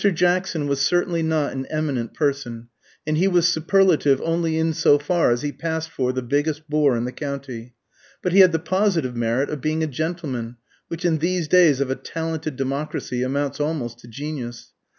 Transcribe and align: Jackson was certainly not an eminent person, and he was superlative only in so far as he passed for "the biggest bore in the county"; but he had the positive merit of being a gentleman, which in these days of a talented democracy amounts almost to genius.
Jackson 0.11 0.65
was 0.65 0.81
certainly 0.81 1.21
not 1.21 1.51
an 1.51 1.67
eminent 1.67 2.15
person, 2.15 2.69
and 3.05 3.19
he 3.19 3.27
was 3.27 3.47
superlative 3.47 4.19
only 4.25 4.57
in 4.57 4.73
so 4.73 4.97
far 4.97 5.29
as 5.29 5.43
he 5.43 5.51
passed 5.51 5.91
for 5.91 6.11
"the 6.11 6.23
biggest 6.23 6.67
bore 6.67 6.97
in 6.97 7.05
the 7.05 7.11
county"; 7.11 7.75
but 8.23 8.33
he 8.33 8.39
had 8.39 8.51
the 8.51 8.57
positive 8.57 9.15
merit 9.15 9.51
of 9.51 9.61
being 9.61 9.83
a 9.83 9.87
gentleman, 9.87 10.57
which 10.87 11.05
in 11.05 11.19
these 11.19 11.47
days 11.47 11.79
of 11.79 11.91
a 11.91 11.95
talented 11.95 12.55
democracy 12.55 13.21
amounts 13.21 13.59
almost 13.59 13.99
to 13.99 14.07
genius. 14.07 14.71